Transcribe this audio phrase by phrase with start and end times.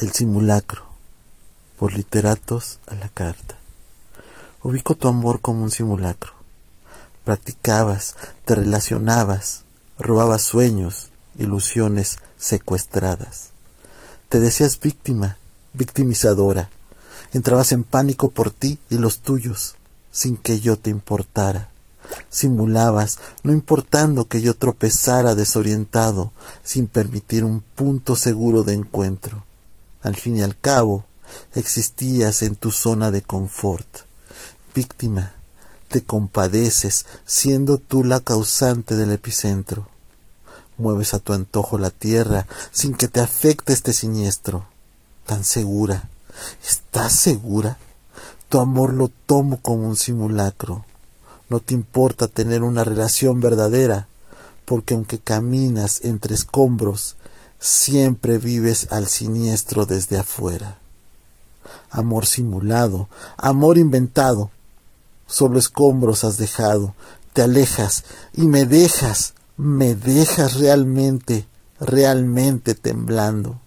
[0.00, 0.84] El simulacro,
[1.76, 3.58] por literatos a la carta.
[4.62, 6.34] Ubico tu amor como un simulacro.
[7.24, 8.14] Practicabas,
[8.44, 9.64] te relacionabas,
[9.98, 13.48] robabas sueños, ilusiones secuestradas.
[14.28, 15.36] Te decías víctima,
[15.72, 16.70] victimizadora.
[17.32, 19.74] Entrabas en pánico por ti y los tuyos,
[20.12, 21.70] sin que yo te importara.
[22.30, 26.30] Simulabas, no importando que yo tropezara desorientado,
[26.62, 29.47] sin permitir un punto seguro de encuentro.
[30.02, 31.04] Al fin y al cabo,
[31.54, 33.88] existías en tu zona de confort.
[34.74, 35.32] Víctima,
[35.88, 39.88] te compadeces, siendo tú la causante del epicentro.
[40.76, 44.66] Mueves a tu antojo la tierra sin que te afecte este siniestro.
[45.26, 46.08] Tan segura,
[46.64, 47.78] ¿estás segura?
[48.48, 50.84] Tu amor lo tomo como un simulacro.
[51.48, 54.06] No te importa tener una relación verdadera,
[54.64, 57.16] porque aunque caminas entre escombros,
[57.58, 60.78] siempre vives al siniestro desde afuera.
[61.90, 64.50] Amor simulado, amor inventado,
[65.26, 66.94] solo escombros has dejado,
[67.32, 71.46] te alejas y me dejas, me dejas realmente,
[71.80, 73.60] realmente temblando.